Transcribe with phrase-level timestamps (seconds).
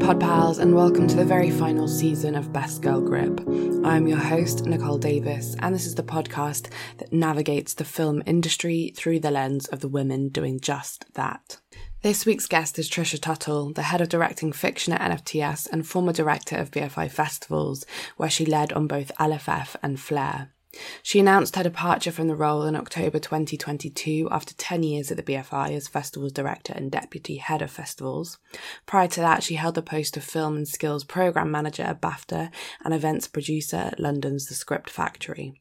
[0.00, 3.40] Pod Pals, and welcome to the very final season of Best Girl Grip.
[3.84, 8.92] I'm your host, Nicole Davis, and this is the podcast that navigates the film industry
[8.96, 11.58] through the lens of the women doing just that.
[12.02, 16.12] This week's guest is Tricia Tuttle, the head of directing fiction at NFTS and former
[16.12, 20.50] director of BFI festivals, where she led on both LFF and Flare.
[21.02, 25.22] She announced her departure from the role in October 2022 after 10 years at the
[25.22, 28.38] BFI as Festivals Director and Deputy Head of Festivals.
[28.86, 32.50] Prior to that, she held the post of Film and Skills Programme Manager at BAFTA
[32.84, 35.60] and Events Producer at London's The Script Factory.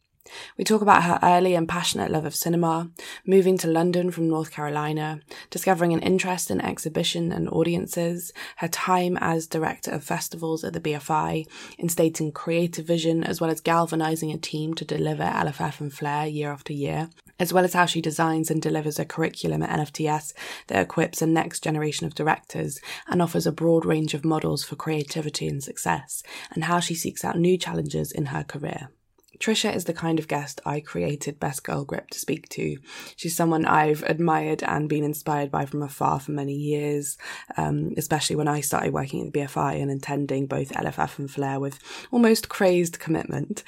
[0.58, 2.90] We talk about her early and passionate love of cinema,
[3.26, 9.18] moving to London from North Carolina, discovering an interest in exhibition and audiences, her time
[9.20, 11.46] as director of festivals at the BFI,
[11.78, 16.52] instating creative vision as well as galvanizing a team to deliver LFF and Flare year
[16.52, 20.34] after year, as well as how she designs and delivers a curriculum at NFTS
[20.68, 24.78] that equips a next generation of directors and offers a broad range of models for
[24.78, 28.90] creativity and success, and how she seeks out new challenges in her career.
[29.40, 32.78] Tricia is the kind of guest I created Best Girl Grip to speak to.
[33.16, 37.18] She's someone I've admired and been inspired by from afar for many years,
[37.58, 41.60] um, especially when I started working at the BFI and attending both LFF and Flare
[41.60, 41.80] with
[42.12, 43.64] almost crazed commitment.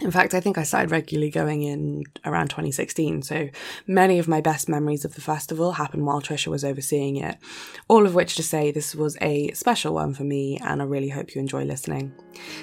[0.00, 3.48] In fact, I think I started regularly going in around 2016, so
[3.86, 7.38] many of my best memories of the festival happened while Tricia was overseeing it.
[7.86, 11.10] All of which to say this was a special one for me, and I really
[11.10, 12.12] hope you enjoy listening.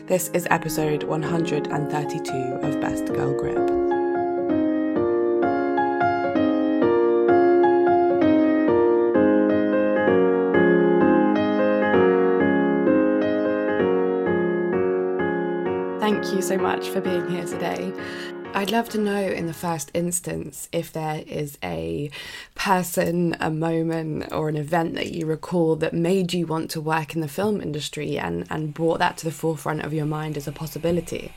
[0.08, 3.81] This is episode 132 of Best Girl Grip.
[16.12, 17.94] Thank you so much for being here today.
[18.54, 22.12] I'd love to know in the first instance if there is a
[22.54, 27.16] person, a moment, or an event that you recall that made you want to work
[27.16, 30.50] in the film industry and, and brought that to the forefront of your mind as
[30.50, 31.32] a possibility.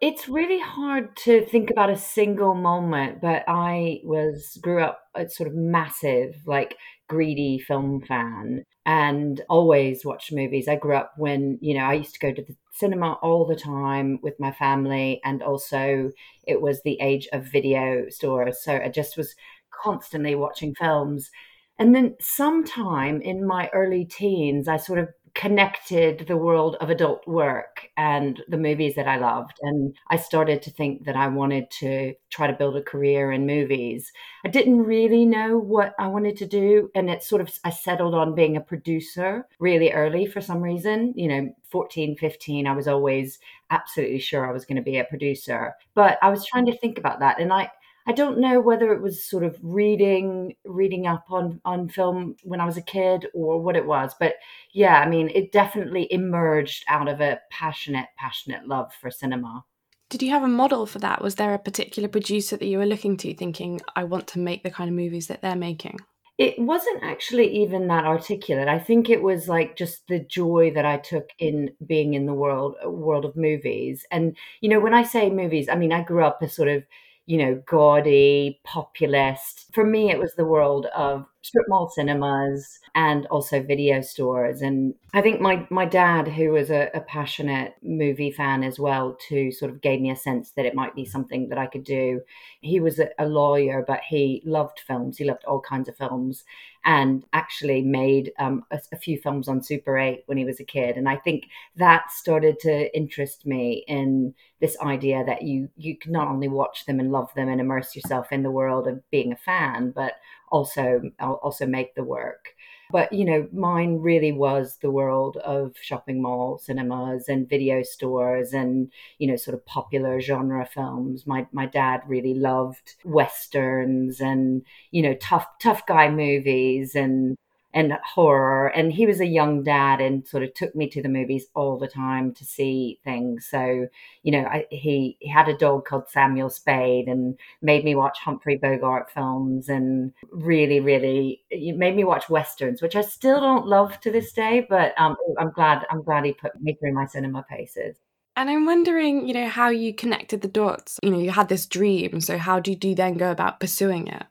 [0.00, 5.28] It's really hard to think about a single moment, but I was grew up a
[5.28, 6.76] sort of massive, like
[7.08, 10.66] greedy film fan and always watched movies.
[10.66, 13.56] I grew up when, you know, I used to go to the cinema all the
[13.56, 16.12] time with my family and also
[16.44, 19.34] it was the age of video stores so i just was
[19.82, 21.30] constantly watching films.
[21.78, 27.28] And then sometime in my early teens i sort of connected the world of adult
[27.28, 29.58] work and the movies that I loved.
[29.60, 33.46] And I started to think that I wanted to try to build a career in
[33.46, 34.10] movies.
[34.46, 36.90] I didn't really know what I wanted to do.
[36.94, 41.12] And it sort of, I settled on being a producer really early for some reason.
[41.14, 43.38] You know, 14, 15, I was always
[43.70, 45.74] absolutely sure I was going to be a producer.
[45.94, 47.38] But I was trying to think about that.
[47.38, 47.68] And I,
[48.06, 52.60] I don't know whether it was sort of reading reading up on on film when
[52.60, 54.34] I was a kid or what it was, but
[54.72, 59.64] yeah, I mean, it definitely emerged out of a passionate passionate love for cinema.
[60.08, 61.20] Did you have a model for that?
[61.20, 64.62] Was there a particular producer that you were looking to thinking I want to make
[64.62, 65.98] the kind of movies that they're making?
[66.38, 68.68] It wasn't actually even that articulate.
[68.68, 72.34] I think it was like just the joy that I took in being in the
[72.34, 74.06] world world of movies.
[74.12, 76.84] And you know, when I say movies, I mean I grew up a sort of
[77.26, 79.66] you know, gaudy, populist.
[79.74, 84.62] For me, it was the world of strip mall cinemas and also video stores.
[84.62, 89.16] And I think my, my dad, who was a, a passionate movie fan as well,
[89.28, 91.84] too, sort of gave me a sense that it might be something that I could
[91.84, 92.20] do.
[92.62, 95.18] He was a, a lawyer, but he loved films.
[95.18, 96.42] He loved all kinds of films
[96.84, 100.64] and actually made um, a, a, few films on Super 8 when he was a
[100.64, 100.96] kid.
[100.96, 101.46] And I think
[101.76, 106.86] that started to interest me in this idea that you you can not only watch
[106.86, 110.14] them and love them and immerse yourself in the world of being a fan, but
[110.48, 112.54] also also make the work.
[112.90, 118.52] But you know, mine really was the world of shopping mall cinemas and video stores
[118.52, 121.26] and you know, sort of popular genre films.
[121.26, 124.62] My my dad really loved westerns and
[124.92, 127.36] you know, tough tough guy movies and
[127.76, 128.68] and horror.
[128.68, 131.78] And he was a young dad and sort of took me to the movies all
[131.78, 133.46] the time to see things.
[133.46, 133.86] So,
[134.22, 138.18] you know, I, he, he had a dog called Samuel Spade and made me watch
[138.18, 144.00] Humphrey Bogart films and really, really made me watch westerns, which I still don't love
[144.00, 144.66] to this day.
[144.66, 147.96] But um, I'm glad I'm glad he put me through my cinema paces.
[148.36, 150.98] And I'm wondering, you know, how you connected the dots.
[151.02, 152.22] You know, you had this dream.
[152.22, 154.24] So how did you then go about pursuing it?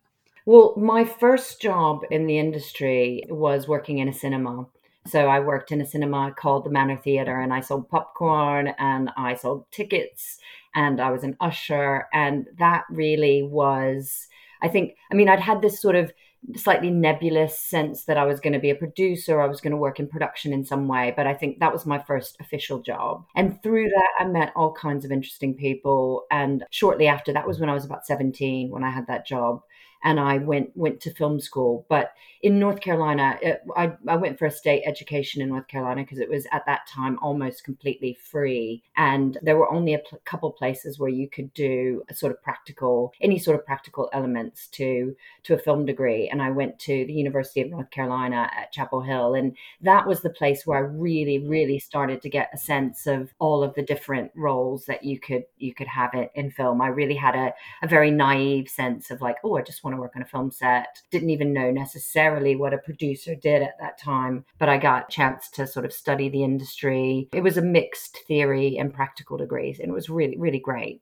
[0.48, 4.68] Well, my first job in the industry was working in a cinema.
[5.08, 9.10] So I worked in a cinema called the Manor Theatre and I sold popcorn and
[9.18, 10.38] I sold tickets
[10.76, 12.06] and I was an usher.
[12.14, 14.28] And that really was,
[14.62, 16.14] I think, I mean, I'd had this sort of
[16.56, 19.78] slightly nebulous sense that I was going to be a producer, I was going to
[19.78, 21.12] work in production in some way.
[21.16, 23.26] But I think that was my first official job.
[23.36, 26.26] And through that, I met all kinds of interesting people.
[26.30, 29.64] And shortly after, that was when I was about 17 when I had that job
[30.06, 31.86] and I went went to film school.
[31.90, 35.68] But in North Carolina, it, uh, I, I went for a state education in North
[35.68, 40.00] Carolina because it was at that time almost completely free, and there were only a
[40.00, 44.10] pl- couple places where you could do a sort of practical, any sort of practical
[44.14, 46.30] elements to to a film degree.
[46.30, 50.22] And I went to the University of North Carolina at Chapel Hill, and that was
[50.22, 53.82] the place where I really, really started to get a sense of all of the
[53.82, 56.80] different roles that you could you could have it in film.
[56.80, 60.02] I really had a, a very naive sense of like, oh, I just want to
[60.02, 61.02] work on a film set.
[61.12, 65.12] Didn't even know necessarily what a producer did at that time, but I got a
[65.12, 67.30] chance to sort of study the industry.
[67.34, 71.02] It was a mixed theory and practical degrees, and it was really, really great.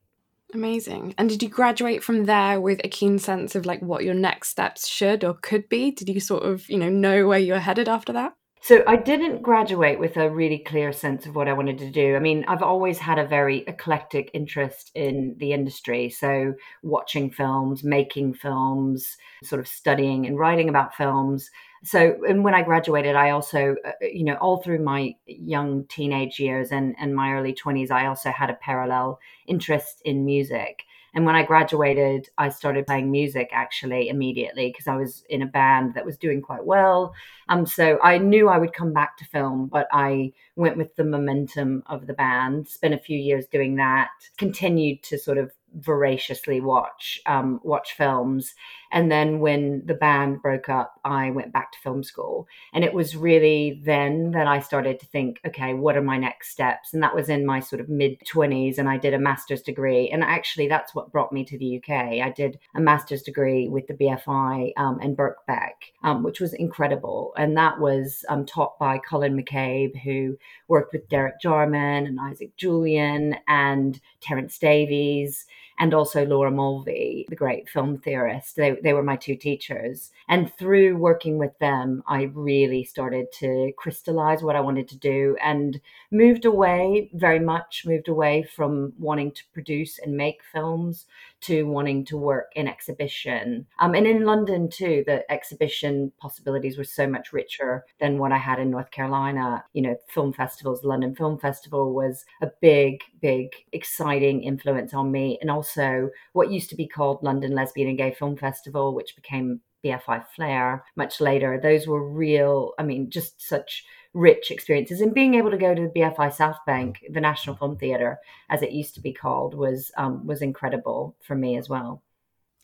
[0.54, 1.16] Amazing.
[1.18, 4.50] And did you graduate from there with a keen sense of like what your next
[4.50, 5.92] steps should or could be?
[5.92, 8.34] Did you sort of, you know, know where you're headed after that?
[8.64, 12.16] So I didn't graduate with a really clear sense of what I wanted to do.
[12.16, 16.10] I mean, I've always had a very eclectic interest in the industry.
[16.10, 21.52] So watching films, making films, sort of studying and writing about films.
[21.84, 26.40] So, and when I graduated, I also, uh, you know, all through my young teenage
[26.40, 30.84] years and, and my early 20s, I also had a parallel interest in music.
[31.14, 35.48] And when I graduated, I started playing music actually immediately because I was in a
[35.48, 37.14] band that was doing quite well.
[37.50, 41.04] Um, so I knew I would come back to film, but I went with the
[41.04, 46.62] momentum of the band, spent a few years doing that, continued to sort of voraciously
[46.62, 48.54] watch um, watch films.
[48.92, 52.48] And then when the band broke up i went back to film school.
[52.74, 56.50] And it was really then that i started to think okay what are my next
[56.50, 56.94] steps?
[56.94, 60.10] And that was in my sort of mid 20s and i did a master's degree.
[60.10, 63.88] And actually that's what brought me to the uk i did a master's degree with
[63.88, 65.74] the bfi um, and birkbeck
[66.04, 67.34] um, which was incredible.
[67.38, 70.38] And that was um, taught by colin maccabe who
[70.68, 75.46] worked with derek jarman and isaac Julien and terence davies
[75.80, 78.56] and also Laura Mulvey, the great film theorist.
[78.56, 80.12] They, they were my two teachers.
[80.28, 85.36] And through working with them, I really started to crystallize what I wanted to do
[85.44, 85.80] and
[86.12, 91.06] moved away, very much moved away from wanting to produce and make films
[91.44, 93.66] to wanting to work in exhibition.
[93.80, 98.38] Um, and in London, too, the exhibition possibilities were so much richer than what I
[98.38, 99.64] had in North Carolina.
[99.74, 105.38] You know, film festivals, London Film Festival was a big, big, exciting influence on me.
[105.42, 109.62] And also what used to be called London Lesbian and Gay Film Festival, which became
[109.84, 111.60] BFI Flare much later.
[111.62, 115.02] Those were real, I mean, just such rich experiences.
[115.02, 118.20] And being able to go to the BFI South Bank, the National Film Theatre,
[118.50, 122.02] as it used to be called, was um, was incredible for me as well.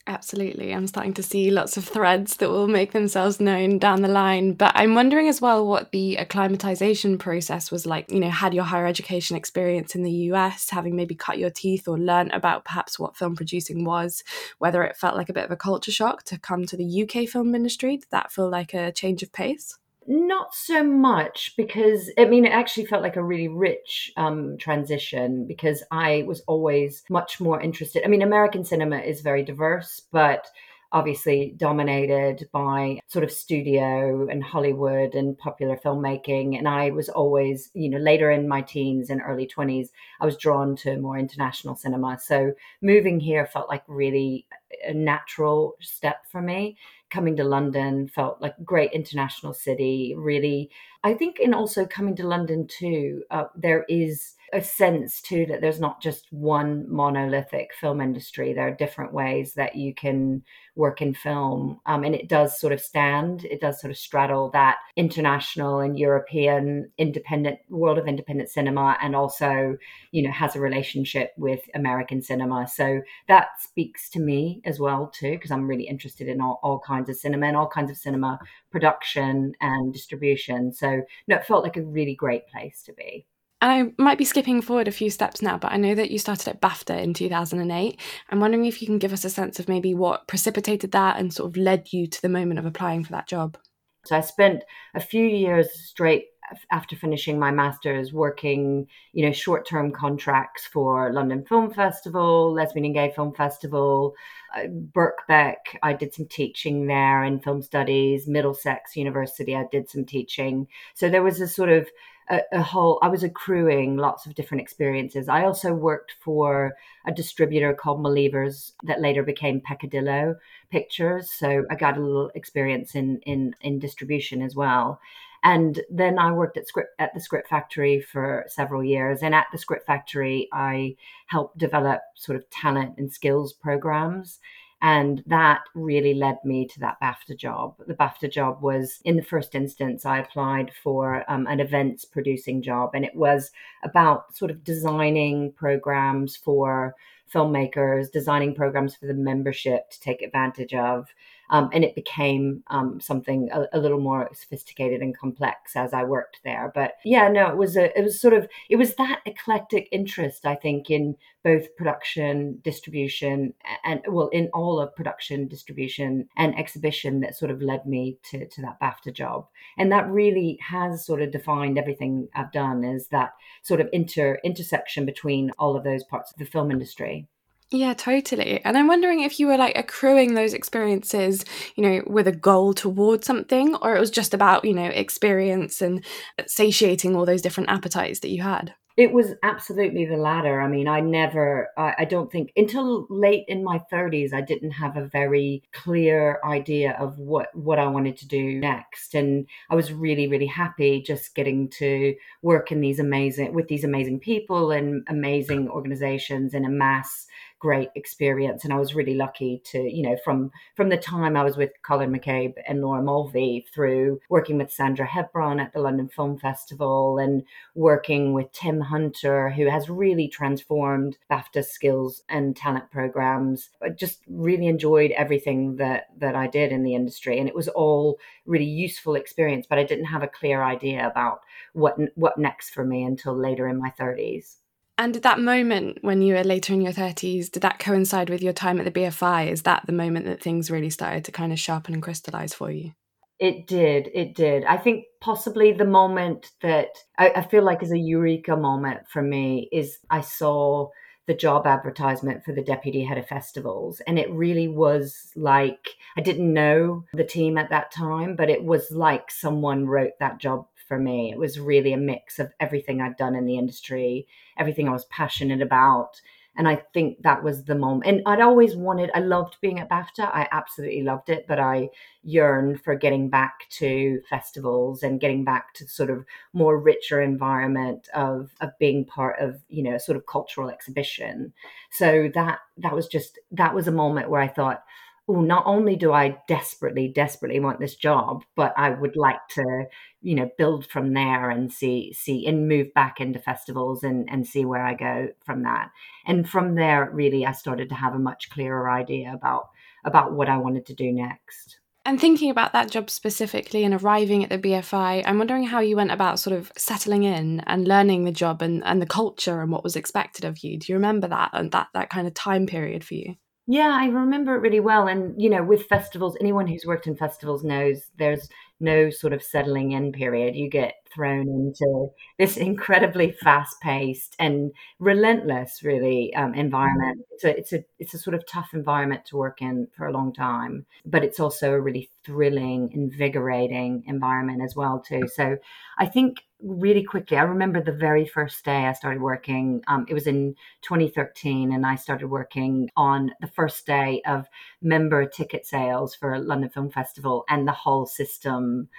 [0.10, 0.74] Absolutely.
[0.74, 4.54] I'm starting to see lots of threads that will make themselves known down the line.
[4.54, 8.10] But I'm wondering as well what the acclimatization process was like.
[8.10, 11.88] You know, had your higher education experience in the US, having maybe cut your teeth
[11.88, 14.24] or learned about perhaps what film producing was,
[14.58, 17.30] whether it felt like a bit of a culture shock to come to the UK
[17.30, 17.98] film industry?
[17.98, 19.78] Did that feel like a change of pace?
[20.12, 25.46] Not so much because I mean, it actually felt like a really rich um, transition
[25.46, 28.04] because I was always much more interested.
[28.04, 30.48] I mean, American cinema is very diverse, but
[30.92, 36.58] obviously dominated by sort of studio and Hollywood and popular filmmaking.
[36.58, 39.90] And I was always, you know, later in my teens and early 20s,
[40.20, 42.18] I was drawn to more international cinema.
[42.20, 44.48] So moving here felt like really
[44.88, 46.78] a natural step for me
[47.10, 50.16] coming to London felt like great international city.
[50.18, 50.70] Really,
[51.04, 55.62] I think, in also coming to London too, uh, there is a sense too that
[55.62, 58.52] there's not just one monolithic film industry.
[58.52, 60.44] There are different ways that you can
[60.76, 61.80] work in film.
[61.86, 66.00] Um, and it does sort of stand, it does sort of straddle that international and
[66.00, 69.78] European independent world of independent cinema and also,
[70.12, 72.68] you know, has a relationship with American cinema.
[72.68, 76.80] So that speaks to me as well too, because I'm really interested in all, all
[76.80, 78.40] kinds of cinema and all kinds of cinema
[78.72, 80.72] production and distribution.
[80.72, 80.89] So
[81.28, 83.26] no, it felt like a really great place to be.
[83.62, 86.18] And I might be skipping forward a few steps now, but I know that you
[86.18, 88.00] started at BAFTA in 2008.
[88.30, 91.34] I'm wondering if you can give us a sense of maybe what precipitated that and
[91.34, 93.58] sort of led you to the moment of applying for that job.
[94.06, 94.64] So I spent
[94.96, 96.28] a few years straight
[96.72, 102.94] after finishing my master's working, you know, short-term contracts for London Film Festival, Lesbian and
[102.94, 104.16] Gay Film Festival,
[104.56, 105.56] uh, Birkbeck.
[105.84, 108.28] I did some teaching there in film studies.
[108.28, 110.68] Middlesex University, I did some teaching.
[110.94, 111.88] So there was a sort of
[112.30, 115.28] a, a, whole, I was accruing lots of different experiences.
[115.28, 116.74] I also worked for
[117.08, 120.36] a distributor called Believers that later became Peccadillo
[120.70, 121.32] Pictures.
[121.32, 125.00] So I got a little experience in, in, in distribution as well.
[125.44, 129.24] And then I worked at script at the Script Factory for several years.
[129.24, 130.96] And at the Script Factory, I
[131.28, 134.40] helped develop sort of talent and skills programs.
[134.82, 137.76] And that really led me to that BAFTA job.
[137.86, 142.62] The BAFTA job was, in the first instance, I applied for um, an events producing
[142.62, 143.52] job, and it was
[143.84, 146.96] about sort of designing programs for
[147.34, 151.08] filmmakers, designing programs for the membership to take advantage of
[151.50, 156.04] um, and it became um, something a, a, little more sophisticated and complex as I
[156.04, 156.72] worked there.
[156.74, 160.46] But yeah, no, it was a, it was sort of, it was that eclectic interest,
[160.46, 163.54] I think, in both production, distribution,
[163.84, 168.48] and well, in all of production, distribution, and exhibition that sort of led me to,
[168.48, 169.48] to that BAFTA job.
[169.78, 173.32] And that really has sort of defined everything I've done is that
[173.64, 177.28] sort of inter intersection between all of those parts of the film industry.
[177.72, 178.64] Yeah, totally.
[178.66, 181.46] And I'm wondering if you were like accruing those experiences,
[181.76, 185.80] you know, with a goal towards something, or it was just about, you know, experience
[185.82, 186.04] and
[186.48, 188.74] satiating all those different appetites that you had.
[188.98, 190.60] It was absolutely the latter.
[190.60, 194.72] I mean, I never, I, I, don't think until late in my 30s, I didn't
[194.72, 199.16] have a very clear idea of what, what I wanted to do next.
[199.16, 203.86] And I was really, really happy just getting to work in these amazing, with these
[203.86, 207.26] amazing people and amazing organizations and amass
[207.60, 211.44] great experience and I was really lucky to you know from from the time I
[211.44, 216.08] was with Colin MacCabe and Laura Mulvey through working with Sandra Hebron at the London
[216.08, 217.44] Film Festival and
[217.76, 223.70] working with Tim Hunter who has really transformed BAFTA skills and talent programs.
[223.84, 227.68] I just really enjoyed everything that that I did in the industry and it was
[227.68, 231.42] all really useful experience but I didn't have a clear idea about
[231.74, 234.59] what what next for me until later in my 30s
[235.00, 238.44] and did that moment when you were later in your 30s, did that coincide with
[238.44, 239.50] your time at the BFI?
[239.50, 242.70] Is that the moment that things really started to kind of sharpen and crystallize for
[242.70, 242.92] you?
[243.40, 244.10] It did.
[244.14, 244.66] It did.
[244.66, 249.22] I think possibly the moment that I, I feel like is a eureka moment for
[249.22, 250.90] me is I saw
[251.28, 254.02] the job advertisement for the deputy head of festivals.
[254.06, 258.64] And it really was like, I didn't know the team at that time, but it
[258.64, 261.32] was like someone wrote that job for me.
[261.32, 264.28] It was really a mix of everything I'd done in the industry,
[264.58, 266.20] everything I was passionate about.
[266.58, 268.06] And I think that was the moment.
[268.08, 270.30] And I'd always wanted, I loved being at BAFTA.
[270.34, 271.90] I absolutely loved it, but I
[272.24, 278.10] yearned for getting back to festivals and getting back to sort of more richer environment
[278.14, 281.54] of, of being part of, you know, sort of cultural exhibition.
[281.92, 284.84] So that, that was just, that was a moment where I thought,
[285.30, 289.86] oh, not only do I desperately, desperately want this job, but I would like to,
[290.22, 294.46] you know, build from there and see, see, and move back into festivals and and
[294.46, 295.92] see where I go from that.
[296.26, 299.70] And from there, really, I started to have a much clearer idea about
[300.04, 301.80] about what I wanted to do next.
[302.06, 305.96] And thinking about that job specifically and arriving at the BFI, I'm wondering how you
[305.96, 309.72] went about sort of settling in and learning the job and, and the culture and
[309.72, 310.80] what was expected of you.
[310.80, 313.36] Do you remember that and that that kind of time period for you?
[313.72, 315.08] Yeah, I remember it really well.
[315.08, 318.50] And, you know, with festivals, anyone who's worked in festivals knows there's
[318.80, 320.56] no sort of settling in period.
[320.56, 327.22] You get thrown into this incredibly fast paced and relentless, really, um, environment.
[327.32, 330.12] It's a, it's a, it's a sort of tough environment to work in for a
[330.12, 335.28] long time, but it's also a really thrilling, invigorating environment as well, too.
[335.28, 335.58] So
[335.98, 337.38] I think really quickly.
[337.38, 339.82] I remember the very first day I started working.
[339.88, 344.46] Um, it was in 2013, and I started working on the first day of
[344.82, 348.90] member ticket sales for London Film Festival, and the whole system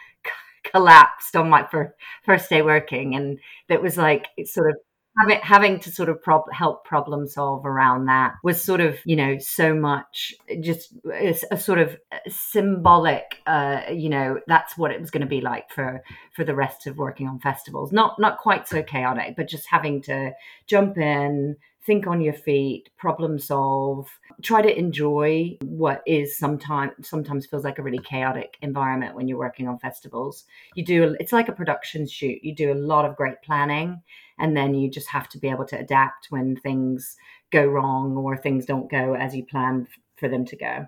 [0.64, 1.92] collapsed on my first
[2.24, 3.38] first day working, and
[3.68, 4.76] it was like sort of
[5.18, 9.16] having, having to sort of prob- help problem solve around that was sort of you
[9.16, 11.96] know so much just a, a sort of
[12.28, 16.02] symbolic uh, you know that's what it was going to be like for
[16.34, 17.92] for the rest of working on festivals.
[17.92, 20.32] Not not quite so chaotic but just having to
[20.66, 24.08] jump in think on your feet, problem solve,
[24.42, 29.38] try to enjoy what is sometimes sometimes feels like a really chaotic environment when you're
[29.38, 30.44] working on festivals.
[30.74, 32.42] You do it's like a production shoot.
[32.42, 34.02] You do a lot of great planning
[34.38, 37.16] and then you just have to be able to adapt when things
[37.50, 40.86] go wrong or things don't go as you planned for them to go.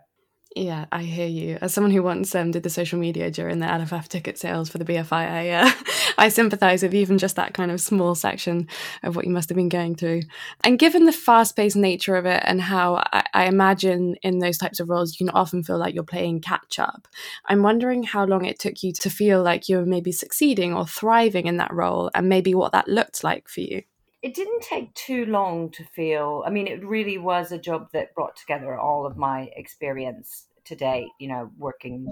[0.55, 1.57] Yeah, I hear you.
[1.63, 4.77] As someone who once um, did the social media during the LFF ticket sales for
[4.77, 5.71] the BFI, I, uh,
[6.19, 8.69] I sympathise with even just that kind of small section
[9.03, 10.23] of what you must have been going through.
[10.63, 14.59] And given the fast paced nature of it and how I, I, imagine in those
[14.59, 17.09] types of roles, you can often feel like you're playing catch up,
[17.47, 20.87] I'm wondering how long it took you to feel like you were maybe succeeding or
[20.87, 23.83] thriving in that role and maybe what that looked like for you
[24.23, 28.15] it didn't take too long to feel i mean it really was a job that
[28.15, 32.09] brought together all of my experience to date you know working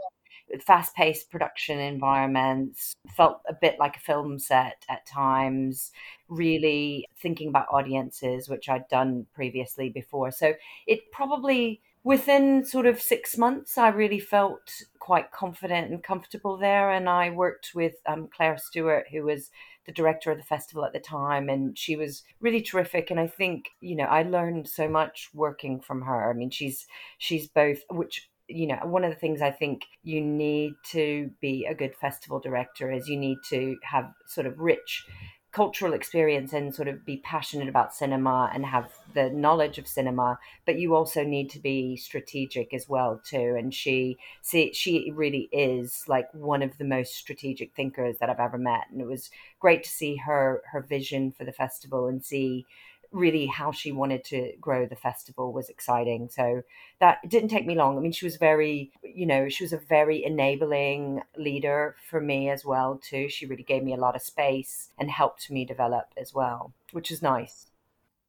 [0.51, 5.93] with fast-paced production environments felt a bit like a film set at times
[6.29, 10.53] really thinking about audiences which i'd done previously before so
[10.87, 16.91] it probably within sort of six months, I really felt quite confident and comfortable there.
[16.91, 19.51] And I worked with um, Clare Stewart, who was
[19.91, 23.11] the director of the festival at the time, and she was really terrific.
[23.11, 26.31] And I think you know I learned so much working from her.
[26.31, 26.87] I mean, she's
[27.19, 28.29] she's both which.
[28.53, 32.41] You know, one of the things I think you need to be a good festival
[32.41, 35.05] director is you need to have sort of rich
[35.53, 40.39] cultural experience and sort of be passionate about cinema and have the knowledge of cinema
[40.65, 43.57] but you also need to be strategic as well too.
[43.59, 48.39] And she see she really is like one of the most strategic thinkers that I've
[48.39, 48.85] ever met.
[48.91, 52.67] And it was great to see her her vision for the festival and see
[53.13, 56.29] really how she wanted to grow the festival was exciting.
[56.31, 56.63] So
[57.01, 57.97] that didn't take me long.
[57.97, 62.51] I mean, she was very, you know, she was a very enabling leader for me
[62.51, 63.29] as well too.
[63.29, 67.11] She really gave me a lot of space and helped me develop as well, which
[67.11, 67.70] is nice.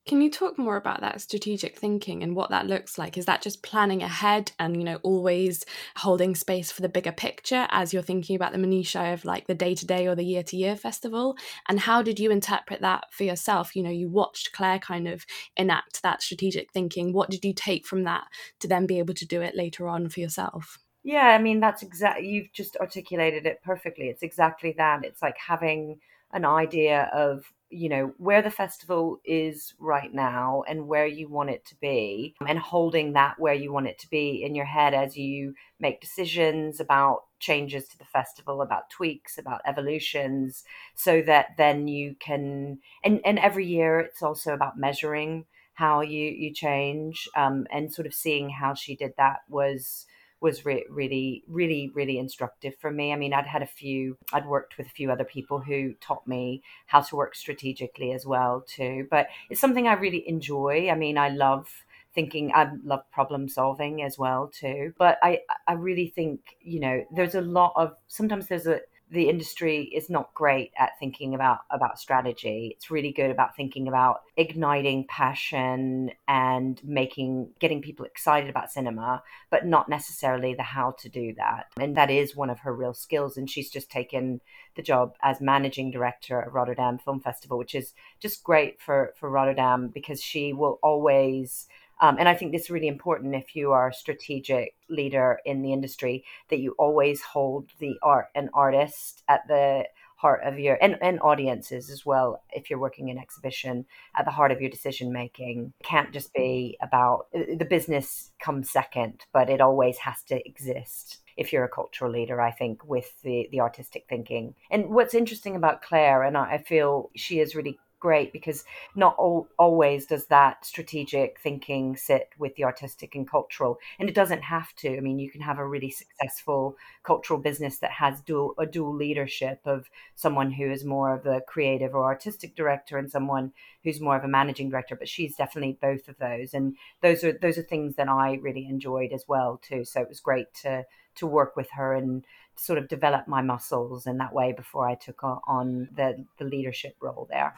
[0.07, 3.19] Can you talk more about that strategic thinking and what that looks like?
[3.19, 5.63] Is that just planning ahead and, you know, always
[5.95, 9.53] holding space for the bigger picture as you're thinking about the minutiae of like the
[9.53, 11.37] day to day or the year to year festival?
[11.69, 13.75] And how did you interpret that for yourself?
[13.75, 15.23] You know, you watched Clare kind of
[15.55, 17.13] enact that strategic thinking.
[17.13, 18.23] What did you take from that
[18.59, 20.79] to then be able to do it later on for yourself?
[21.03, 24.09] Yeah, I mean, that's exactly, you've just articulated it perfectly.
[24.09, 25.05] It's exactly that.
[25.05, 25.99] It's like having
[26.31, 31.49] an idea of you know where the festival is right now and where you want
[31.49, 34.93] it to be and holding that where you want it to be in your head
[34.93, 40.63] as you make decisions about changes to the festival about tweaks about evolutions
[40.95, 46.29] so that then you can and and every year it's also about measuring how you
[46.29, 50.05] you change um, and sort of seeing how she did that was
[50.41, 53.13] was re- really, really, really instructive for me.
[53.13, 56.27] I mean, I'd had a few, I'd worked with a few other people who taught
[56.27, 59.07] me how to work strategically as well, too.
[59.09, 60.89] But it's something I really enjoy.
[60.89, 61.67] I mean, I love
[62.13, 67.01] thinking i love problem solving as well too but i i really think you know
[67.15, 71.59] there's a lot of sometimes there's a the industry is not great at thinking about
[71.69, 72.71] about strategy.
[72.73, 79.21] It's really good about thinking about igniting passion and making getting people excited about cinema
[79.49, 81.65] but not necessarily the how to do that.
[81.77, 84.39] And that is one of her real skills and she's just taken
[84.75, 89.29] the job as managing director of Rotterdam Film Festival which is just great for for
[89.29, 91.67] Rotterdam because she will always
[92.01, 95.61] um, and I think this is really important if you are a strategic leader in
[95.61, 99.85] the industry that you always hold the art and artist at the
[100.17, 103.85] heart of your and, and audiences as well if you're working in exhibition
[104.15, 105.73] at the heart of your decision making.
[105.83, 111.53] Can't just be about the business comes second but it always has to exist if
[111.53, 114.53] you're a cultural leader i think with the the artistic thinking.
[114.69, 119.15] And what's interesting about clare and i, I feel she is really great because not
[119.17, 124.41] all, always does that strategic thinking sit with the artistic and cultural and it doesn't
[124.41, 128.53] have to i mean you can have a really successful cultural business that has dual
[128.57, 133.09] a dual leadership of someone who is more of a creative or artistic director and
[133.09, 137.23] someone who's more of a managing director but she's definitely both of those and those
[137.23, 140.53] are those are things that i really enjoyed as well too so it was great
[140.53, 140.83] to
[141.15, 144.95] to work with her and sort of develop my muscles in that way before I
[144.95, 147.55] took on the the leadership role there.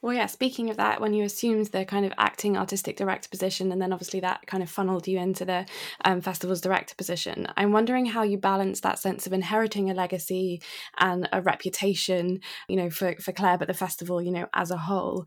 [0.00, 3.70] Well, yeah, speaking of that, when you assumed the kind of acting artistic director position,
[3.70, 5.66] and then obviously that kind of funneled you into the
[6.04, 10.62] um, festival's director position, I'm wondering how you balance that sense of inheriting a legacy
[10.98, 14.76] and a reputation, you know, for, for Clare, but the festival, you know, as a
[14.76, 15.26] whole,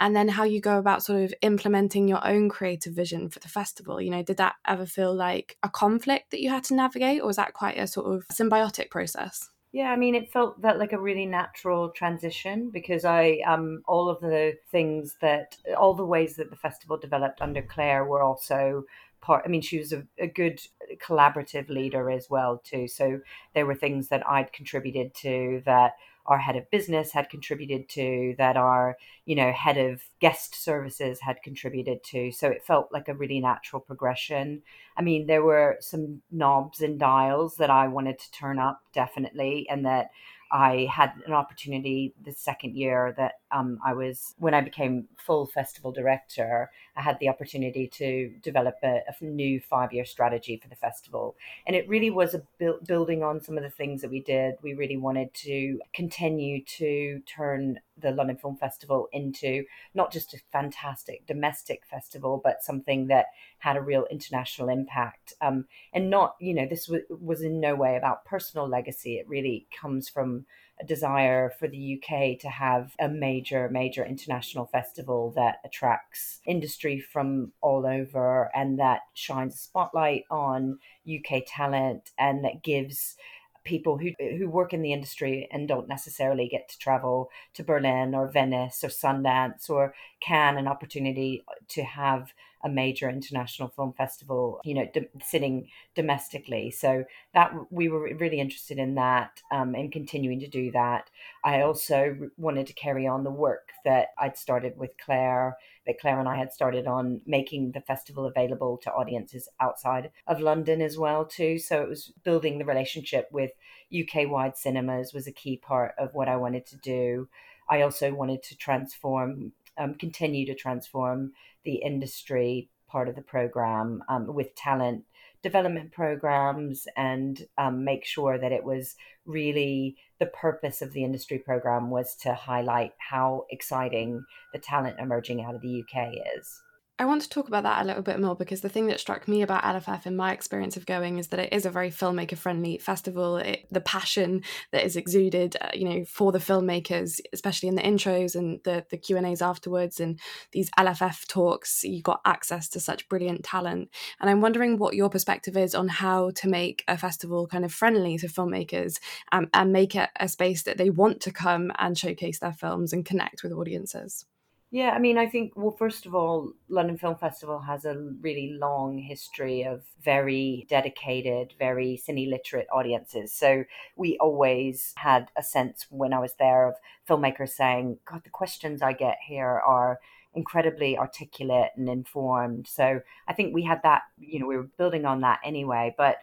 [0.00, 3.48] and then how you go about sort of implementing your own creative vision for the
[3.48, 4.00] festival.
[4.00, 7.26] You know, did that ever feel like a conflict that you had to navigate, or
[7.26, 9.50] was that quite a sort of symbiotic process?
[9.76, 14.08] Yeah, I mean, it felt that like a really natural transition because I, um, all
[14.08, 18.84] of the things that, all the ways that the festival developed under Clare were also
[19.20, 19.42] part.
[19.44, 20.62] I mean, she was a, a good
[21.06, 22.88] collaborative leader as well too.
[22.88, 23.20] So
[23.52, 28.34] there were things that I'd contributed to that our head of business had contributed to,
[28.38, 32.30] that our, you know, head of guest services had contributed to.
[32.32, 34.62] So it felt like a really natural progression.
[34.96, 39.66] I mean, there were some knobs and dials that I wanted to turn up definitely,
[39.70, 40.10] and that
[40.52, 45.46] I had an opportunity the second year that um, I was, when I became full
[45.46, 50.68] festival director, I had the opportunity to develop a, a new five year strategy for
[50.68, 51.36] the festival.
[51.66, 54.56] And it really was a bu- building on some of the things that we did.
[54.62, 59.64] We really wanted to continue to turn the London Film Festival into
[59.94, 63.26] not just a fantastic domestic festival, but something that
[63.58, 65.32] had a real international impact.
[65.40, 65.64] Um,
[65.94, 69.16] and not, you know, this was, was in no way about personal legacy.
[69.16, 70.44] It really comes from
[70.84, 77.52] desire for the UK to have a major, major international festival that attracts industry from
[77.60, 83.16] all over and that shines a spotlight on UK talent and that gives
[83.64, 88.14] people who who work in the industry and don't necessarily get to travel to Berlin
[88.14, 92.32] or Venice or Sundance or Cannes an opportunity to have
[92.66, 94.88] a major international film festival, you know,
[95.22, 96.72] sitting domestically.
[96.72, 101.08] So that we were really interested in that um, and continuing to do that.
[101.44, 106.18] I also wanted to carry on the work that I'd started with Clare, that Clare
[106.18, 110.98] and I had started on making the festival available to audiences outside of London as
[110.98, 111.60] well too.
[111.60, 113.52] So it was building the relationship with
[113.96, 117.28] UK wide cinemas was a key part of what I wanted to do.
[117.70, 121.32] I also wanted to transform um, continue to transform
[121.64, 125.04] the industry part of the program um, with talent
[125.42, 131.38] development programs and um, make sure that it was really the purpose of the industry
[131.38, 136.62] program was to highlight how exciting the talent emerging out of the UK is.
[136.98, 139.28] I want to talk about that a little bit more because the thing that struck
[139.28, 142.38] me about LFF in my experience of going is that it is a very filmmaker
[142.38, 143.36] friendly festival.
[143.36, 147.82] It, the passion that is exuded, uh, you know, for the filmmakers, especially in the
[147.82, 150.18] intros and the the Q and A's afterwards, and
[150.52, 153.90] these LFF talks, you got access to such brilliant talent.
[154.18, 157.74] And I'm wondering what your perspective is on how to make a festival kind of
[157.74, 159.00] friendly to filmmakers
[159.32, 162.94] um, and make it a space that they want to come and showcase their films
[162.94, 164.24] and connect with audiences.
[164.72, 168.56] Yeah, I mean, I think, well, first of all, London Film Festival has a really
[168.60, 173.32] long history of very dedicated, very cine literate audiences.
[173.32, 176.74] So we always had a sense when I was there of
[177.08, 180.00] filmmakers saying, God, the questions I get here are
[180.34, 182.66] incredibly articulate and informed.
[182.66, 185.94] So I think we had that, you know, we were building on that anyway.
[185.96, 186.16] But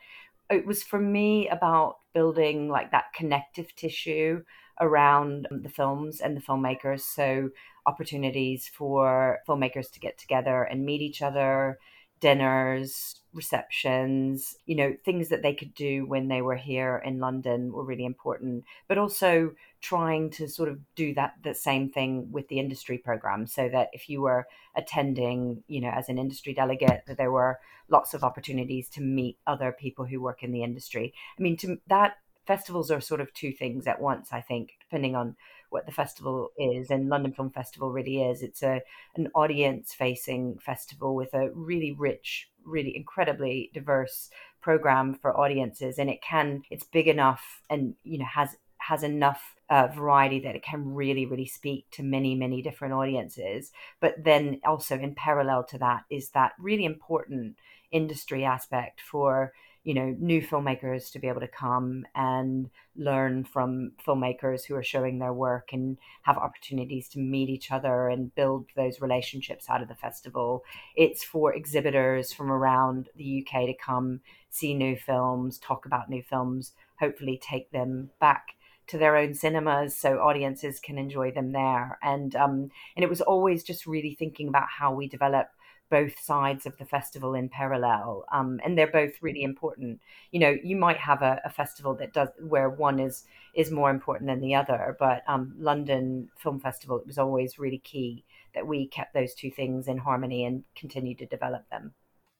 [0.49, 4.43] it was for me about building like that connective tissue
[4.79, 7.01] around the films and the filmmakers.
[7.01, 7.49] So
[7.85, 11.79] opportunities for filmmakers to get together and meet each other,
[12.19, 17.73] dinners, receptions, you know, things that they could do when they were here in London
[17.73, 22.47] were really important, but also trying to sort of do that the same thing with
[22.47, 27.03] the industry program so that if you were attending, you know, as an industry delegate,
[27.07, 27.59] that there were
[27.89, 31.13] lots of opportunities to meet other people who work in the industry.
[31.37, 35.15] I mean, to that festivals are sort of two things at once, I think, depending
[35.15, 35.35] on
[35.69, 38.43] what the festival is and London Film Festival really is.
[38.43, 38.81] It's a
[39.15, 44.29] an audience facing festival with a really rich, really incredibly diverse
[44.61, 49.55] program for audiences and it can it's big enough and you know has has enough
[49.69, 54.59] uh, variety that it can really really speak to many many different audiences but then
[54.65, 57.57] also in parallel to that is that really important
[57.91, 59.51] industry aspect for
[59.83, 64.83] you know new filmmakers to be able to come and learn from filmmakers who are
[64.83, 69.81] showing their work and have opportunities to meet each other and build those relationships out
[69.81, 70.63] of the festival.
[70.95, 76.21] It's for exhibitors from around the UK to come see new films talk about new
[76.21, 78.55] films hopefully take them back
[78.87, 81.97] to their own cinemas so audiences can enjoy them there.
[82.03, 85.47] And um and it was always just really thinking about how we develop
[85.93, 90.01] both sides of the festival in parallel um, and they're both really important.
[90.31, 93.91] You know you might have a, a, festival that does where one is is more
[93.91, 98.23] important than the other but um, london film festival it was always really key
[98.55, 101.93] that we kept those two things in harmony and continued to develop them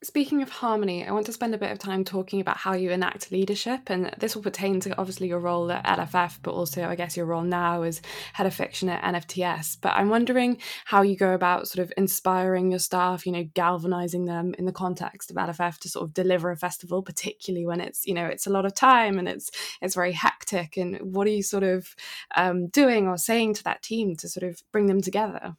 [0.04, 2.92] Speaking of harmony, I want to spend a bit of time talking about how you
[2.92, 6.96] enact leadership, and this will pertain to obviously your role at LFF, but also, I
[6.96, 8.02] guess, your role now as
[8.34, 9.78] head of fiction at NFTS.
[9.80, 14.26] But I'm wondering how you go about sort of inspiring your staff, you know, galvanizing
[14.26, 18.06] them in the context of LFF to sort of deliver a festival, particularly when it's,
[18.06, 20.76] you know, it's a lot of time and it's it's very hectic.
[20.76, 21.96] And what are you sort of
[22.36, 25.56] um, doing or saying to that team to sort of bring them together?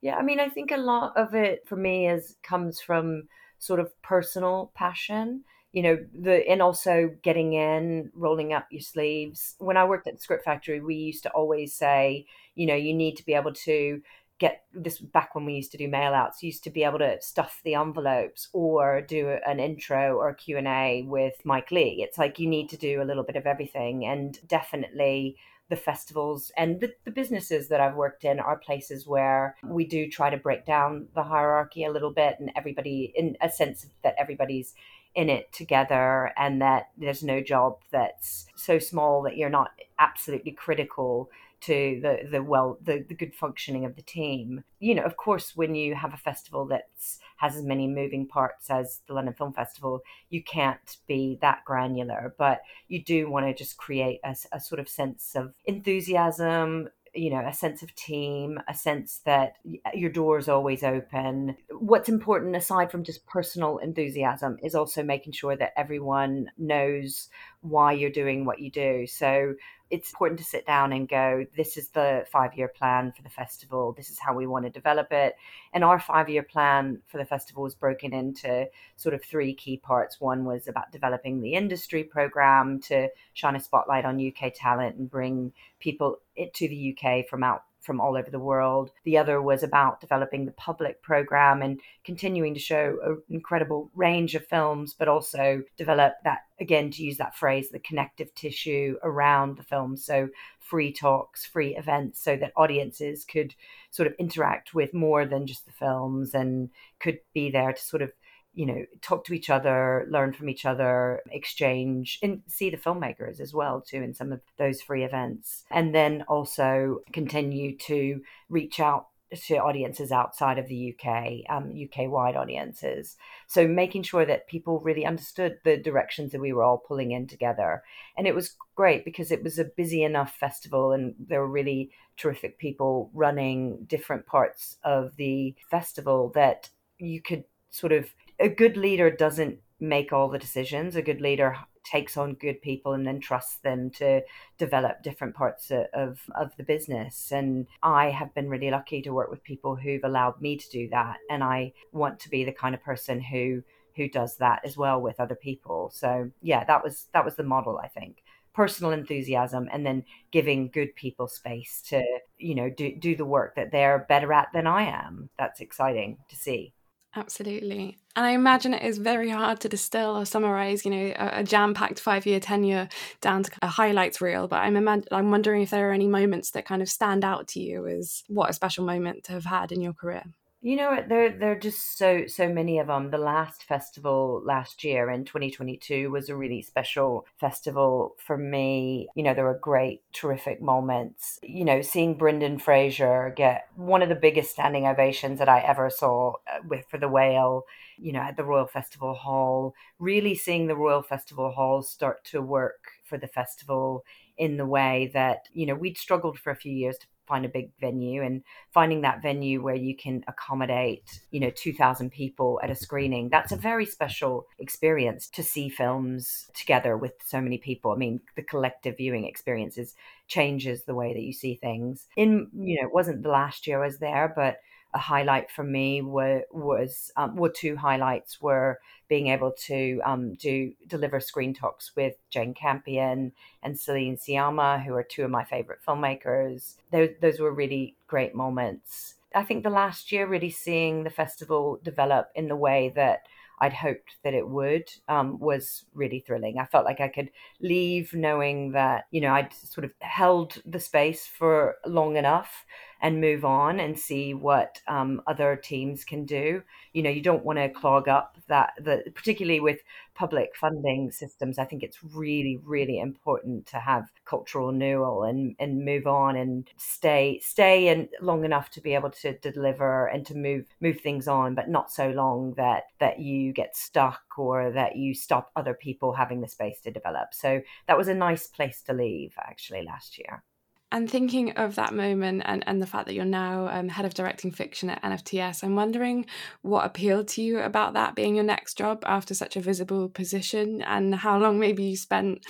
[0.00, 3.24] Yeah, I mean, I think a lot of it for me is comes from
[3.62, 5.44] sort of personal passion.
[5.72, 10.14] you know the and also getting in rolling up your sleeves when i worked at
[10.16, 13.54] the script factory we used to always say you know you need to be able
[13.54, 14.02] to
[14.38, 17.16] get this back when we used to do mail outs used to be able to
[17.22, 22.40] stuff the envelopes or do an intro or a q&a with mike leigh it's like
[22.40, 25.36] you need to do a little bit of everything and definitely
[25.68, 30.08] the festivals and the, the, businesses that I've worked in are places where we do
[30.08, 34.14] try to break down the hierarchy a little bit and everybody in a sense that
[34.18, 34.74] everybody's
[35.14, 40.52] in it together and that there's no job that's so small that you're not absolutely
[40.52, 41.30] critical
[41.62, 44.64] to the the well the, the good functioning of the team.
[44.80, 48.70] You know of course when you have a festival that's has as many moving parts
[48.70, 53.52] as the london film festival you can't be that granular but you do want to
[53.52, 58.58] just create a, a sort of sense of enthusiasm you know a sense of team
[58.68, 59.54] a sense that
[59.94, 61.56] your door is always open.
[61.70, 67.28] What's important aside from just personal enthusiasm is also making sure that everyone knows
[67.60, 69.06] why you're doing what you do.
[69.06, 69.54] So
[69.92, 73.28] it's important to sit down and go, this is the five year plan for the
[73.28, 73.92] festival.
[73.92, 75.36] This is how we want to develop it.
[75.74, 79.76] And our five year plan for the festival was broken into sort of three key
[79.76, 80.18] parts.
[80.18, 85.10] One was about developing the industry program to shine a spotlight on UK talent and
[85.10, 88.90] bring people to the UK from out from all over the world.
[89.04, 94.34] The other was about developing the public program and continuing to show an incredible range
[94.34, 99.56] of films, but also develop that, again, to use that phrase, the connective tissue around
[99.56, 99.96] the film.
[99.96, 103.54] So, free talks, free events, so that audiences could
[103.90, 108.00] sort of interact with more than just the films and could be there to sort
[108.00, 108.12] of
[108.54, 113.40] you know talk to each other learn from each other exchange and see the filmmakers
[113.40, 118.78] as well too in some of those free events and then also continue to reach
[118.80, 123.16] out to audiences outside of the UK, um, UK wide audiences.
[123.46, 127.26] So making sure that people really understood the directions that we were all pulling in
[127.26, 127.82] together.
[128.16, 131.90] And it was great because it was a busy enough festival and there were really
[132.16, 138.76] terrific people running different parts of the festival that you could sort of a good
[138.76, 140.96] leader doesn't make all the decisions.
[140.96, 144.22] A good leader takes on good people and then trusts them to
[144.58, 147.32] develop different parts of, of the business.
[147.32, 150.88] And I have been really lucky to work with people who've allowed me to do
[150.90, 151.16] that.
[151.28, 153.62] And I want to be the kind of person who
[153.94, 155.90] who does that as well with other people.
[155.92, 158.22] So yeah, that was that was the model, I think.
[158.54, 162.02] Personal enthusiasm and then giving good people space to,
[162.38, 165.30] you know, do do the work that they're better at than I am.
[165.38, 166.72] That's exciting to see.
[167.14, 167.98] Absolutely.
[168.16, 171.44] And I imagine it is very hard to distill or summarize, you know, a, a
[171.44, 172.88] jam-packed five-year tenure
[173.20, 174.48] down to a highlights reel.
[174.48, 177.48] But I'm imag- I'm wondering if there are any moments that kind of stand out
[177.48, 180.24] to you as what a special moment to have had in your career.
[180.64, 181.04] You know?
[181.06, 183.10] There, there are just so, so many of them.
[183.10, 189.08] The last festival last year in 2022 was a really special festival for me.
[189.16, 191.40] You know, there were great, terrific moments.
[191.42, 195.90] You know, seeing Brendan Fraser get one of the biggest standing ovations that I ever
[195.90, 197.64] saw uh, with for the Whale.
[197.98, 199.74] You know, at the Royal Festival Hall.
[199.98, 204.04] Really seeing the Royal Festival Hall start to work for the festival
[204.38, 207.48] in the way that you know we'd struggled for a few years to find a
[207.48, 212.70] big venue and finding that venue where you can accommodate you know 2000 people at
[212.70, 217.92] a screening that's a very special experience to see films together with so many people.
[217.92, 219.94] I mean the collective viewing experiences
[220.28, 222.08] changes the way that you see things.
[222.16, 224.58] In you know it wasn't the last year i was there but
[224.94, 228.78] a highlight for me were, was um, were two highlights were
[229.08, 234.94] being able to um, do deliver screen talks with Jane Campion and Celine Sciamma, who
[234.94, 236.76] are two of my favorite filmmakers.
[236.90, 239.14] Those those were really great moments.
[239.34, 243.26] I think the last year really seeing the festival develop in the way that
[243.62, 246.58] I'd hoped that it would um, was really thrilling.
[246.58, 250.80] I felt like I could leave knowing that, you know, I'd sort of held the
[250.80, 252.66] space for long enough
[253.02, 256.62] and move on and see what um, other teams can do.
[256.92, 259.80] You know, you don't want to clog up that, the, particularly with
[260.14, 261.58] public funding systems.
[261.58, 266.70] I think it's really, really important to have cultural renewal and, and move on and
[266.76, 271.26] stay stay and long enough to be able to deliver and to move move things
[271.26, 275.74] on, but not so long that that you get stuck or that you stop other
[275.74, 277.34] people having the space to develop.
[277.34, 280.44] So that was a nice place to leave actually last year.
[280.92, 284.12] And thinking of that moment and, and the fact that you're now um, head of
[284.12, 286.26] directing fiction at NFTS, I'm wondering
[286.60, 290.82] what appealed to you about that being your next job after such a visible position
[290.82, 292.44] and how long maybe you spent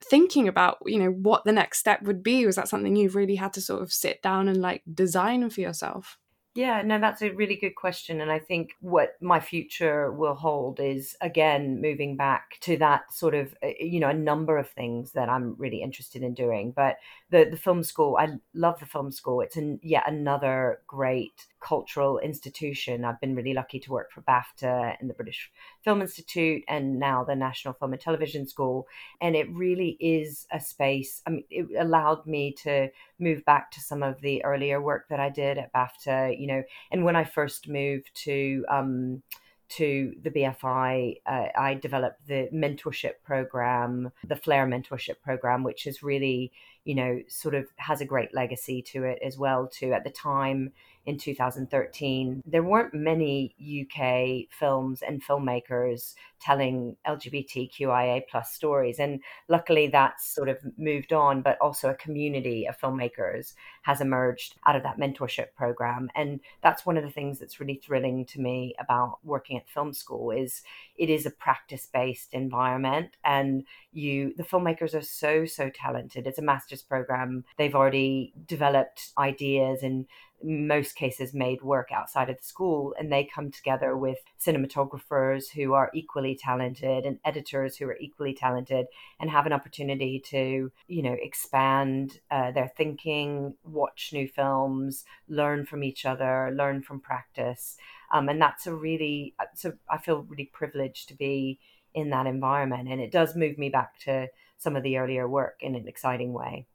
[0.00, 2.46] thinking about, you know, what the next step would be.
[2.46, 5.60] Was that something you've really had to sort of sit down and like design for
[5.60, 6.18] yourself?
[6.54, 8.20] Yeah, no, that's a really good question.
[8.20, 13.34] And I think what my future will hold is, again, moving back to that sort
[13.34, 16.72] of, uh, you know, a number of things that I'm really interested in doing.
[16.76, 16.96] But
[17.32, 19.40] the, the film school, I love the film school.
[19.40, 23.06] It's an, yet another great cultural institution.
[23.06, 25.50] I've been really lucky to work for BAFTA and the British
[25.82, 28.86] Film Institute and now the National Film and Television School.
[29.22, 33.80] And it really is a space, I mean, it allowed me to move back to
[33.80, 37.24] some of the earlier work that I did at BAFTA, you know, and when I
[37.24, 39.22] first moved to, um,
[39.70, 46.02] to the BFI, uh, I developed the mentorship program, the Flare mentorship program, which is
[46.02, 46.52] really,
[46.84, 49.68] you know, sort of has a great legacy to it as well.
[49.68, 50.72] Too at the time,
[51.04, 59.00] in 2013, there weren't many UK films and filmmakers telling LGBTQIA plus stories.
[59.00, 64.56] And luckily that's sort of moved on, but also a community of filmmakers has emerged
[64.66, 66.08] out of that mentorship program.
[66.14, 69.92] And that's one of the things that's really thrilling to me about working at film
[69.92, 70.62] school is
[70.96, 76.42] it is a practice-based environment and you the filmmakers are so so talented it's a
[76.72, 77.44] master's program.
[77.58, 80.06] They've already developed ideas and
[80.44, 85.72] most cases made work outside of the school and they come together with cinematographers who
[85.72, 88.86] are equally talented and editors who are equally talented
[89.20, 95.64] and have an opportunity to you know expand uh, their thinking watch new films learn
[95.64, 97.76] from each other learn from practice.
[98.12, 101.60] Um, and that's a really so i feel really privileged to be
[101.94, 104.26] in that environment and it does move me back to
[104.62, 106.66] some of the earlier work in an exciting way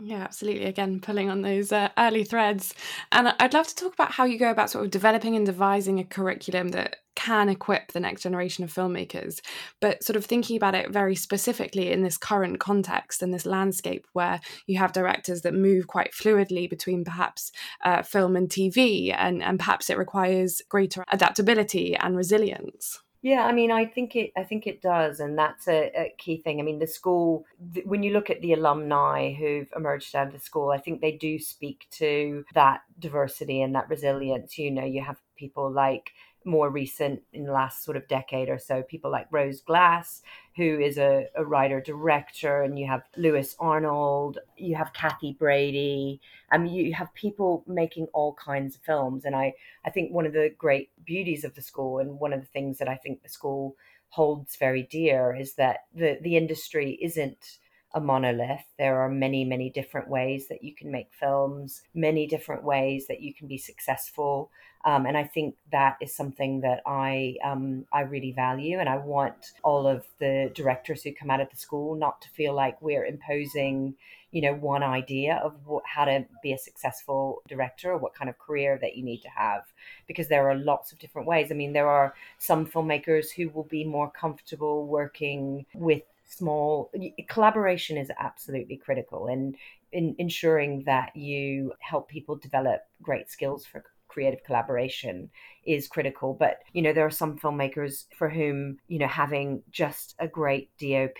[0.00, 0.66] yeah, absolutely.
[0.66, 2.72] Again, pulling on those uh, early threads.
[3.10, 5.98] And I'd love to talk about how you go about sort of developing and devising
[5.98, 9.40] a curriculum that can equip the next generation of filmmakers,
[9.80, 14.06] but sort of thinking about it very specifically in this current context and this landscape
[14.12, 17.50] where you have directors that move quite fluidly between perhaps
[17.84, 23.00] uh, film and TV, and, and perhaps it requires greater adaptability and resilience.
[23.20, 24.30] Yeah, I mean, I think it.
[24.36, 26.60] I think it does, and that's a, a key thing.
[26.60, 27.44] I mean, the school.
[27.74, 31.00] Th- when you look at the alumni who've emerged out of the school, I think
[31.00, 34.56] they do speak to that diversity and that resilience.
[34.56, 36.12] You know, you have people like
[36.44, 40.22] more recent in the last sort of decade or so, people like Rose Glass,
[40.56, 46.20] who is a, a writer director, and you have Lewis Arnold, you have Cathy Brady,
[46.50, 49.24] I mean, you have people making all kinds of films.
[49.24, 52.40] And I, I think one of the great beauties of the school, and one of
[52.40, 53.76] the things that I think the school
[54.10, 57.58] holds very dear, is that the, the industry isn't
[57.94, 58.64] a monolith.
[58.78, 63.22] There are many, many different ways that you can make films, many different ways that
[63.22, 64.50] you can be successful.
[64.84, 68.96] Um, and I think that is something that I um, I really value, and I
[68.96, 72.80] want all of the directors who come out of the school not to feel like
[72.80, 73.94] we're imposing,
[74.30, 78.30] you know, one idea of what, how to be a successful director or what kind
[78.30, 79.62] of career that you need to have,
[80.06, 81.48] because there are lots of different ways.
[81.50, 86.90] I mean, there are some filmmakers who will be more comfortable working with small
[87.28, 89.56] collaboration is absolutely critical and
[89.92, 95.30] in ensuring that you help people develop great skills for creative collaboration
[95.64, 96.34] is critical.
[96.34, 100.70] But you know there are some filmmakers for whom you know having just a great
[100.78, 101.18] dop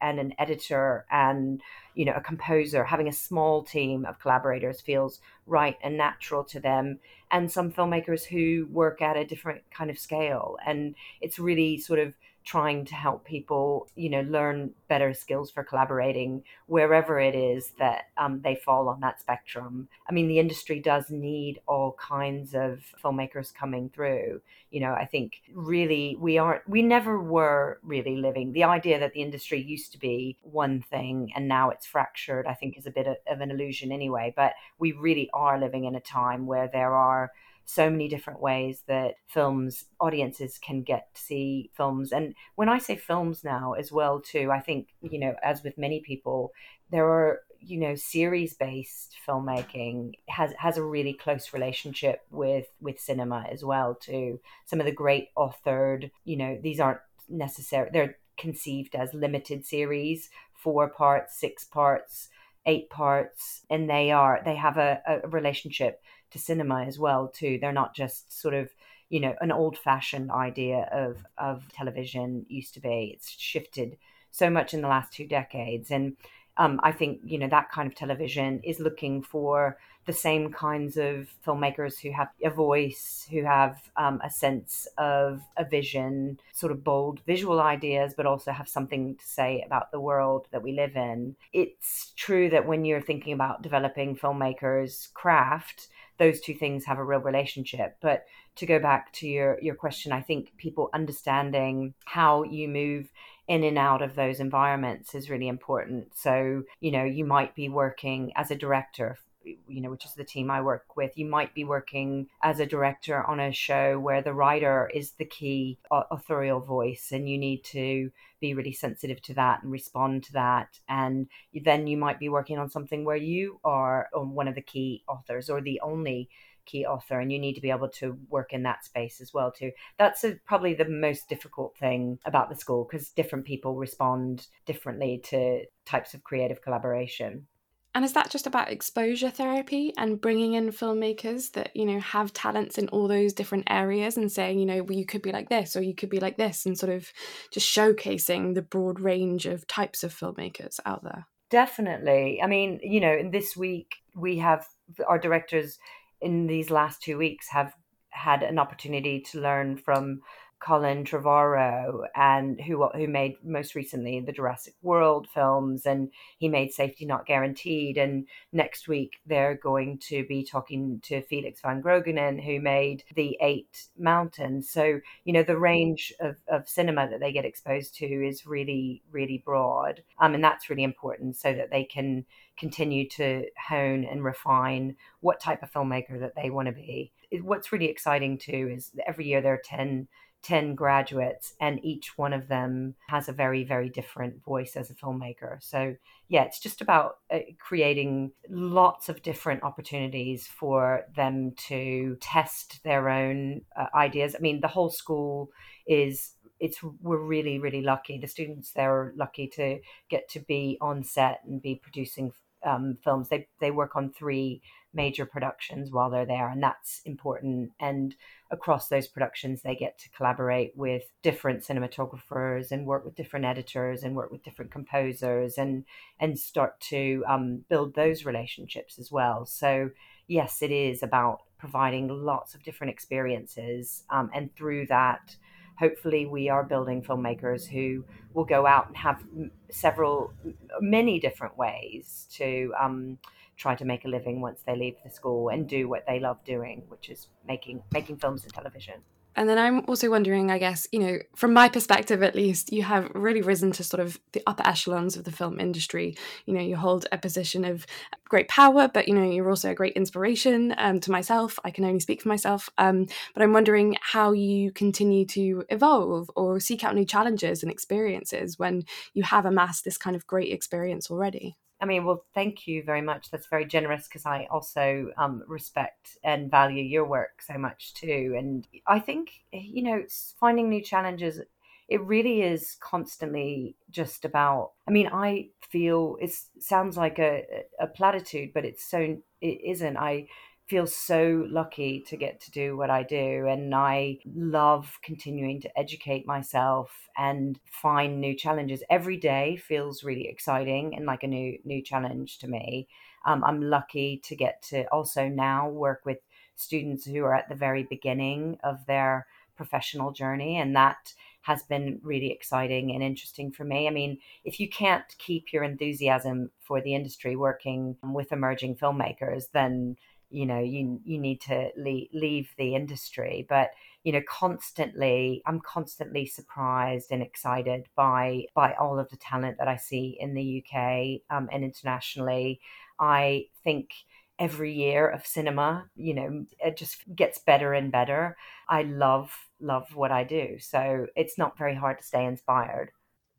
[0.00, 1.60] and an editor and
[1.94, 6.60] you know a composer having a small team of collaborators feels right and natural to
[6.60, 6.98] them.
[7.30, 10.56] And some filmmakers who work at a different kind of scale.
[10.66, 15.64] And it's really sort of trying to help people, you know, learn better skills for
[15.64, 19.88] collaborating wherever it is that um, they fall on that spectrum.
[20.08, 24.42] I mean, the industry does need all kinds of filmmakers coming through.
[24.70, 28.52] You know, I think really we aren't, we never were really living.
[28.52, 32.54] The idea that the industry used to be one thing and now it's fractured, I
[32.54, 34.34] think is a bit of, of an illusion anyway.
[34.36, 37.32] But we really are living in a time where there are
[37.66, 42.12] so many different ways that films audiences can get to see films.
[42.12, 45.76] And when i say films now as well too i think you know as with
[45.78, 46.52] many people
[46.90, 53.00] there are you know series based filmmaking has has a really close relationship with with
[53.00, 54.40] cinema as well too.
[54.66, 60.28] Some of the great authored you know these aren't necessary they're conceived as limited series
[60.52, 62.28] four parts six parts
[62.66, 67.58] eight parts and they are they have a, a relationship to cinema as well too.
[67.60, 68.70] They're not just sort of
[69.10, 73.12] you know an old fashioned idea of of television used to be.
[73.14, 73.98] It's shifted
[74.30, 76.16] so much in the last two decades and
[76.56, 80.96] um, I think you know that kind of television is looking for the same kinds
[80.96, 86.72] of filmmakers who have a voice, who have um, a sense of a vision, sort
[86.72, 90.72] of bold visual ideas, but also have something to say about the world that we
[90.72, 91.36] live in.
[91.52, 95.88] It's true that when you're thinking about developing filmmakers' craft,
[96.18, 97.96] those two things have a real relationship.
[98.00, 98.24] But
[98.56, 103.10] to go back to your your question, I think people understanding how you move
[103.48, 106.16] in and out of those environments is really important.
[106.16, 110.24] So, you know, you might be working as a director you know, which is the
[110.24, 114.22] team I work with, you might be working as a director on a show where
[114.22, 119.20] the writer is the key uh, authorial voice, and you need to be really sensitive
[119.22, 120.78] to that and respond to that.
[120.88, 124.60] And then you might be working on something where you are um, one of the
[124.60, 126.28] key authors or the only
[126.64, 129.50] key author and you need to be able to work in that space as well
[129.50, 134.46] too that's a, probably the most difficult thing about the school because different people respond
[134.64, 137.46] differently to types of creative collaboration
[137.94, 142.32] and is that just about exposure therapy and bringing in filmmakers that, you know, have
[142.32, 145.48] talents in all those different areas and saying, you know, well, you could be like
[145.48, 147.12] this or you could be like this and sort of
[147.52, 151.26] just showcasing the broad range of types of filmmakers out there?
[151.50, 152.40] Definitely.
[152.42, 154.66] I mean, you know, in this week, we have
[155.06, 155.78] our directors
[156.20, 157.74] in these last two weeks have
[158.10, 160.20] had an opportunity to learn from
[160.64, 166.72] Colin Trevorrow, and who who made most recently the Jurassic World films, and he made
[166.72, 167.98] Safety Not Guaranteed.
[167.98, 173.36] And next week they're going to be talking to Felix van Groeningen, who made The
[173.42, 174.70] Eight Mountains.
[174.70, 179.02] So you know the range of, of cinema that they get exposed to is really
[179.10, 182.24] really broad, um, and that's really important so that they can
[182.56, 187.12] continue to hone and refine what type of filmmaker that they want to be.
[187.42, 190.08] What's really exciting too is every year there are ten
[190.44, 194.94] 10 graduates and each one of them has a very very different voice as a
[194.94, 195.62] filmmaker.
[195.62, 195.96] So
[196.28, 203.08] yeah it's just about uh, creating lots of different opportunities for them to test their
[203.08, 204.36] own uh, ideas.
[204.36, 205.50] I mean the whole school
[205.86, 208.18] is it's we're really really lucky.
[208.18, 212.32] The students there are lucky to get to be on set and be producing
[212.64, 214.62] um, films they they work on three
[214.92, 217.70] major productions while they're there and that's important.
[217.80, 218.14] And
[218.50, 224.04] across those productions they get to collaborate with different cinematographers and work with different editors
[224.04, 225.84] and work with different composers and
[226.20, 229.44] and start to um, build those relationships as well.
[229.44, 229.90] So
[230.26, 235.36] yes it is about providing lots of different experiences um, and through that
[235.78, 239.22] hopefully we are building filmmakers who will go out and have
[239.70, 240.32] several
[240.80, 243.18] many different ways to um,
[243.56, 246.42] try to make a living once they leave the school and do what they love
[246.44, 249.00] doing, which is making making films and television.
[249.36, 252.82] And then I'm also wondering, I guess, you know, from my perspective at least, you
[252.82, 256.16] have really risen to sort of the upper echelons of the film industry.
[256.46, 257.86] You know, you hold a position of
[258.28, 261.58] great power, but, you know, you're also a great inspiration um, to myself.
[261.64, 262.68] I can only speak for myself.
[262.78, 267.72] Um, but I'm wondering how you continue to evolve or seek out new challenges and
[267.72, 268.82] experiences when
[269.14, 271.56] you have amassed this kind of great experience already.
[271.84, 273.30] I mean, well, thank you very much.
[273.30, 278.34] That's very generous because I also um, respect and value your work so much too.
[278.38, 280.02] And I think, you know,
[280.40, 281.42] finding new challenges,
[281.90, 284.72] it really is constantly just about.
[284.88, 287.44] I mean, I feel it sounds like a,
[287.78, 289.98] a platitude, but it's so, it isn't.
[289.98, 290.28] I
[290.66, 293.46] feel so lucky to get to do what I do.
[293.46, 298.82] And I love continuing to educate myself and find new challenges.
[298.88, 302.88] Every day feels really exciting and like a new new challenge to me.
[303.26, 306.18] Um, I'm lucky to get to also now work with
[306.56, 310.56] students who are at the very beginning of their professional journey.
[310.56, 313.86] And that has been really exciting and interesting for me.
[313.86, 319.44] I mean, if you can't keep your enthusiasm for the industry working with emerging filmmakers,
[319.52, 319.96] then
[320.30, 323.70] you know you you need to leave, leave the industry but
[324.02, 329.68] you know constantly i'm constantly surprised and excited by by all of the talent that
[329.68, 332.60] i see in the uk um, and internationally.
[332.98, 333.90] I think
[334.38, 338.36] every year of cinema you know it just gets better and better.
[338.68, 342.90] I love love what i do so it's not very hard to stay inspired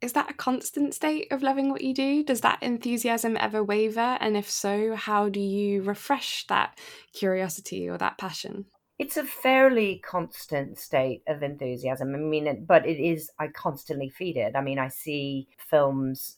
[0.02, 2.24] is that a constant state of loving what you do?
[2.24, 4.18] Does that enthusiasm ever waver?
[4.20, 6.80] And if so, how do you refresh that
[7.14, 8.66] curiosity or that passion?
[8.98, 12.16] It's a fairly constant state of enthusiasm.
[12.16, 14.56] I mean, but it is, I constantly feed it.
[14.56, 16.38] I mean, I see films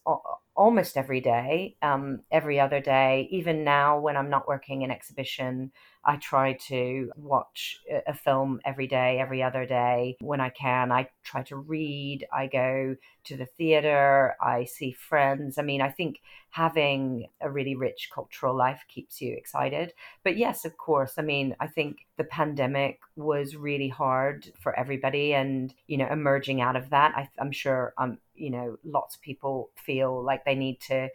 [0.55, 3.27] almost every day, um, every other day.
[3.29, 5.71] Even now, when I'm not working in exhibition,
[6.07, 10.89] I try to watch a film every day, every other day when I can.
[10.89, 12.25] I try to read.
[12.33, 12.95] I go
[13.25, 14.35] to the theater.
[14.41, 15.57] I see friends.
[15.57, 19.91] I mean, I think having a really rich cultural life keeps you excited.
[20.23, 21.15] But yes, of course.
[21.17, 26.61] I mean, I think the pandemic was really hard for everybody, and you know, emerging
[26.61, 30.55] out of that, I, I'm sure, um, you know, lots of people feel like they
[30.55, 31.09] need to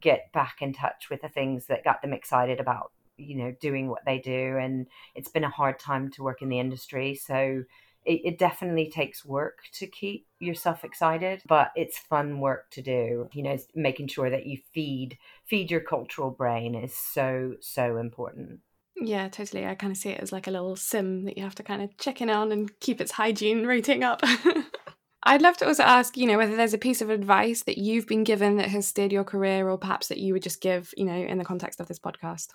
[0.00, 3.88] get back in touch with the things that got them excited about you know doing
[3.88, 7.62] what they do and it's been a hard time to work in the industry so
[8.04, 13.28] it, it, definitely takes work to keep yourself excited but it's fun work to do
[13.32, 18.60] you know making sure that you feed feed your cultural brain is so so important
[18.96, 19.66] yeah, totally.
[19.66, 21.82] I kind of see it as like a little sim that you have to kind
[21.82, 24.22] of check in on and keep its hygiene rating up.
[25.24, 28.06] I'd love to also ask, you know, whether there's a piece of advice that you've
[28.06, 31.04] been given that has steered your career or perhaps that you would just give, you
[31.04, 32.48] know, in the context of this podcast.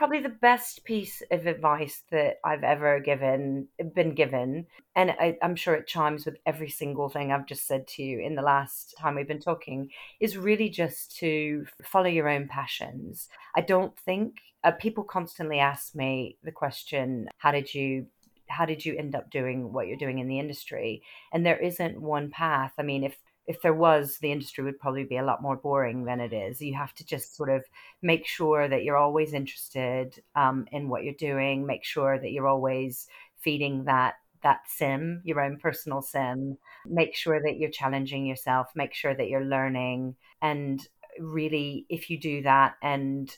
[0.00, 5.54] Probably the best piece of advice that I've ever given, been given, and I, I'm
[5.54, 8.94] sure it chimes with every single thing I've just said to you in the last
[8.98, 13.28] time we've been talking, is really just to follow your own passions.
[13.54, 18.06] I don't think uh, people constantly ask me the question, How did you
[18.48, 21.02] how did you end up doing what you're doing in the industry?
[21.30, 22.72] And there isn't one path.
[22.78, 23.18] I mean, if
[23.50, 26.62] if there was, the industry would probably be a lot more boring than it is.
[26.62, 27.64] You have to just sort of
[28.00, 31.66] make sure that you're always interested um, in what you're doing.
[31.66, 33.08] Make sure that you're always
[33.40, 36.58] feeding that that sim, your own personal sim.
[36.86, 38.68] Make sure that you're challenging yourself.
[38.76, 40.14] Make sure that you're learning.
[40.40, 40.80] And
[41.18, 43.36] really, if you do that and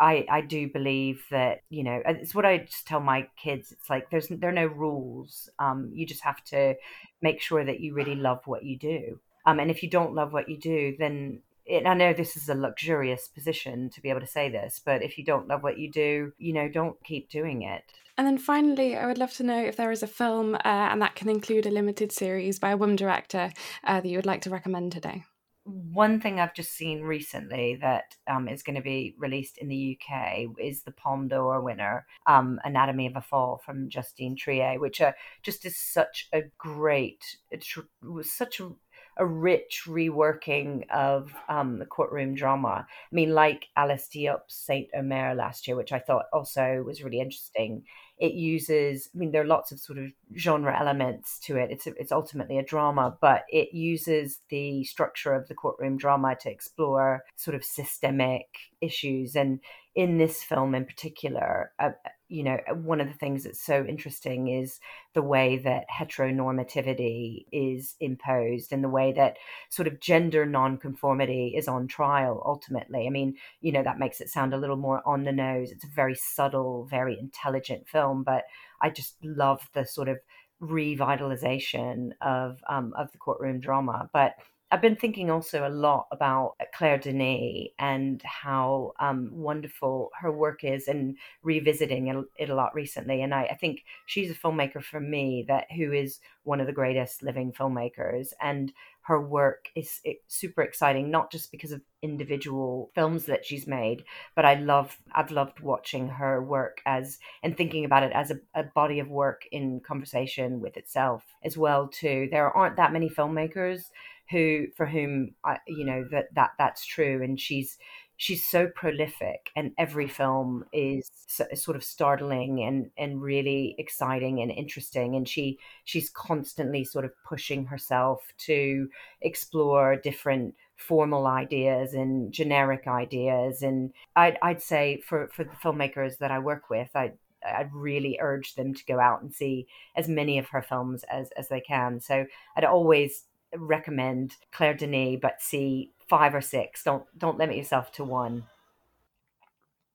[0.00, 3.72] I I do believe that you know it's what I just tell my kids.
[3.72, 5.48] It's like there's there are no rules.
[5.58, 6.74] Um, you just have to
[7.20, 9.20] make sure that you really love what you do.
[9.46, 12.48] Um, and if you don't love what you do, then it, I know this is
[12.48, 15.78] a luxurious position to be able to say this, but if you don't love what
[15.78, 17.84] you do, you know, don't keep doing it.
[18.18, 21.00] And then finally, I would love to know if there is a film, uh, and
[21.00, 23.52] that can include a limited series by a woman director
[23.84, 25.24] uh, that you would like to recommend today
[25.64, 29.96] one thing I've just seen recently that um, is going to be released in the
[29.98, 35.00] UK is the Palme d'Or winner, um, Anatomy of a Fall from Justine Triet, which
[35.00, 37.64] uh, just is such a great, it
[38.02, 38.70] was such a,
[39.18, 42.86] a rich reworking of um, the courtroom drama.
[42.88, 47.20] I mean, like Alice Diop's Saint Omer last year, which I thought also was really
[47.20, 47.84] interesting
[48.22, 50.06] it uses i mean there are lots of sort of
[50.36, 51.70] genre elements to it.
[51.70, 56.50] It's it's ultimately a drama but it uses the structure of the courtroom drama to
[56.50, 58.46] explore sort of systemic
[58.80, 59.36] issues.
[59.36, 59.60] And
[59.94, 61.90] in this film in particular, uh,
[62.32, 64.80] you know, one of the things that's so interesting is
[65.12, 69.36] the way that heteronormativity is imposed and the way that
[69.68, 73.06] sort of gender nonconformity is on trial ultimately.
[73.06, 75.70] I mean, you know, that makes it sound a little more on the nose.
[75.70, 78.44] It's a very subtle, very intelligent film, but
[78.80, 80.18] I just love the sort of
[80.62, 84.08] revitalization of um, of the courtroom drama.
[84.14, 84.36] But
[84.72, 90.64] I've been thinking also a lot about Claire Denis and how um, wonderful her work
[90.64, 93.20] is, and revisiting it a lot recently.
[93.20, 96.72] And I, I, think she's a filmmaker for me that who is one of the
[96.72, 101.10] greatest living filmmakers, and her work is super exciting.
[101.10, 104.04] Not just because of individual films that she's made,
[104.34, 108.40] but I love I've loved watching her work as and thinking about it as a,
[108.54, 111.88] a body of work in conversation with itself as well.
[111.88, 113.90] Too, there aren't that many filmmakers
[114.30, 117.22] who for whom I, you know that that that's true.
[117.22, 117.78] And she's
[118.16, 124.40] she's so prolific and every film is so, sort of startling and and really exciting
[124.40, 125.16] and interesting.
[125.16, 128.88] And she she's constantly sort of pushing herself to
[129.22, 133.62] explore different formal ideas and generic ideas.
[133.62, 137.12] And I'd, I'd say for for the filmmakers that I work with I
[137.44, 139.66] I'd really urge them to go out and see
[139.96, 142.00] as many of her films as as they can.
[142.00, 143.24] So I'd always
[143.56, 146.82] recommend Claire Denis, but see five or six.
[146.82, 148.44] Don't don't limit yourself to one.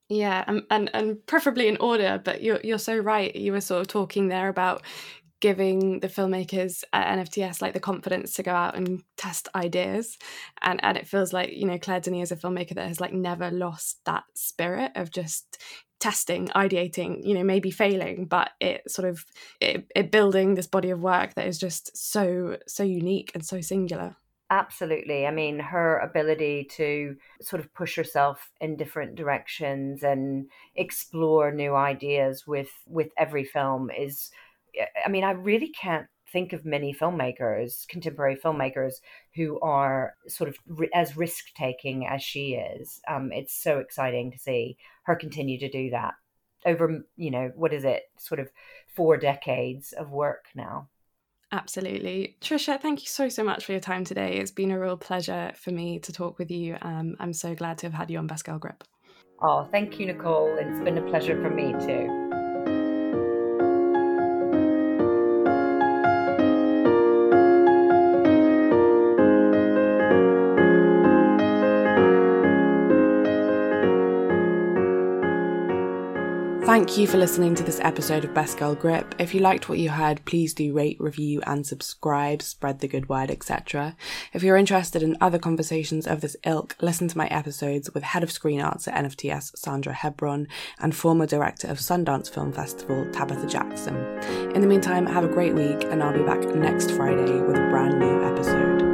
[0.10, 2.22] Yeah, and, and and preferably in order.
[2.24, 3.36] But you're you're so right.
[3.36, 4.84] You were sort of talking there about
[5.40, 10.18] giving the filmmakers at NFTS like the confidence to go out and test ideas,
[10.62, 13.14] and and it feels like you know Claire Denis is a filmmaker that has like
[13.14, 15.62] never lost that spirit of just
[16.00, 19.26] testing ideating you know maybe failing but it sort of
[19.60, 23.62] it, it building this body of work that is just so so unique and so
[23.62, 24.16] singular.
[24.50, 25.28] Absolutely.
[25.28, 31.76] I mean her ability to sort of push herself in different directions and explore new
[31.76, 34.32] ideas with with every film is
[35.06, 38.96] i mean i really can't think of many filmmakers, contemporary filmmakers,
[39.36, 40.58] who are sort of
[40.94, 43.00] as risk taking as she is.
[43.08, 46.14] Um, it's so exciting to see her continue to do that
[46.66, 48.50] over, you know, what is it, sort of
[48.94, 50.90] four decades of work now.
[51.52, 52.36] Absolutely.
[52.42, 54.38] Tricia, thank you so, so much for your time today.
[54.38, 56.78] It's been a real pleasure for me to talk with you.
[56.82, 58.84] Um, I'm so glad to have had you on Best Girl Grip.
[59.42, 60.58] Oh, thank you, Nicole.
[60.60, 62.27] It's been a pleasure for me too.
[76.78, 79.16] Thank you for listening to this episode of Best Girl Grip.
[79.18, 83.10] If you liked what you heard, please do rate, review, and subscribe, spread the good
[83.10, 83.96] word, etc.
[84.32, 88.22] If you're interested in other conversations of this ilk, listen to my episodes with Head
[88.22, 90.48] of Screen Arts at NFTS, Sandra Hebron,
[90.78, 93.96] and former director of Sundance Film Festival, Tabitha Jackson.
[94.54, 97.70] In the meantime, have a great week, and I'll be back next Friday with a
[97.72, 98.87] brand new episode.